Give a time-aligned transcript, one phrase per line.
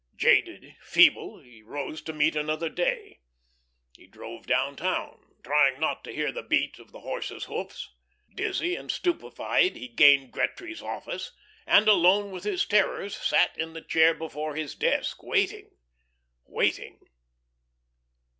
[0.15, 3.19] Jaded, feeble, he rose to meet another day.
[3.95, 7.87] He drove down town, trying not to hear the beat of his horses' hoofs.
[8.33, 11.33] Dizzy and stupefied, he gained Gretry's office,
[11.67, 15.69] and alone with his terrors sat in the chair before his desk, waiting,
[16.47, 16.97] waiting.